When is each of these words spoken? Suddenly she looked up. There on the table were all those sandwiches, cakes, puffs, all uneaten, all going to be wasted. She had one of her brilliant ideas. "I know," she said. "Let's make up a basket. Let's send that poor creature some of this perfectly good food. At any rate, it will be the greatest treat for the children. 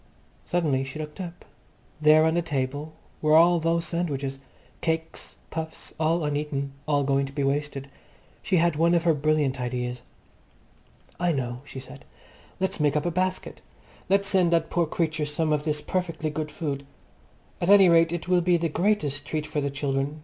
Suddenly 0.45 0.83
she 0.83 0.97
looked 0.97 1.21
up. 1.21 1.45
There 2.01 2.25
on 2.25 2.33
the 2.33 2.41
table 2.41 2.93
were 3.21 3.35
all 3.35 3.59
those 3.59 3.85
sandwiches, 3.85 4.39
cakes, 4.81 5.35
puffs, 5.51 5.93
all 5.99 6.25
uneaten, 6.25 6.71
all 6.87 7.03
going 7.03 7.27
to 7.27 7.31
be 7.31 7.43
wasted. 7.43 7.87
She 8.41 8.57
had 8.57 8.75
one 8.75 8.95
of 8.95 9.03
her 9.03 9.13
brilliant 9.13 9.61
ideas. 9.61 10.01
"I 11.19 11.31
know," 11.31 11.61
she 11.65 11.79
said. 11.79 12.03
"Let's 12.59 12.79
make 12.79 12.95
up 12.95 13.05
a 13.05 13.11
basket. 13.11 13.61
Let's 14.09 14.27
send 14.27 14.51
that 14.53 14.71
poor 14.71 14.87
creature 14.87 15.23
some 15.25 15.53
of 15.53 15.65
this 15.65 15.81
perfectly 15.81 16.31
good 16.31 16.49
food. 16.49 16.83
At 17.61 17.69
any 17.69 17.87
rate, 17.87 18.11
it 18.11 18.27
will 18.27 18.41
be 18.41 18.57
the 18.57 18.69
greatest 18.69 19.23
treat 19.25 19.45
for 19.45 19.61
the 19.61 19.69
children. 19.69 20.19